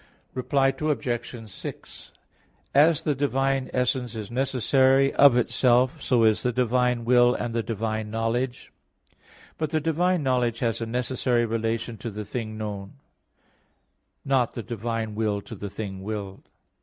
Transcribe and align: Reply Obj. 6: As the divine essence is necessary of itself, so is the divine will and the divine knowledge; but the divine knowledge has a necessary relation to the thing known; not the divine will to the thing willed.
Reply 0.33 0.69
Obj. 0.69 1.47
6: 1.47 2.11
As 2.73 3.03
the 3.03 3.13
divine 3.13 3.69
essence 3.71 4.15
is 4.15 4.31
necessary 4.31 5.13
of 5.13 5.37
itself, 5.37 6.01
so 6.01 6.23
is 6.23 6.41
the 6.41 6.51
divine 6.51 7.05
will 7.05 7.35
and 7.35 7.53
the 7.53 7.61
divine 7.61 8.09
knowledge; 8.09 8.71
but 9.59 9.69
the 9.69 9.79
divine 9.79 10.23
knowledge 10.23 10.57
has 10.57 10.81
a 10.81 10.87
necessary 10.87 11.45
relation 11.45 11.97
to 11.97 12.09
the 12.09 12.25
thing 12.25 12.57
known; 12.57 12.93
not 14.25 14.53
the 14.53 14.63
divine 14.63 15.13
will 15.13 15.39
to 15.41 15.53
the 15.53 15.69
thing 15.69 16.01
willed. 16.01 16.49